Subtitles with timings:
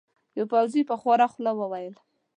[0.37, 1.95] یوه پوځي په خواره خوله وویل.